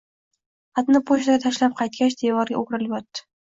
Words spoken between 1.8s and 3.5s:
qaytgach, devorga oʻgirilib yotdi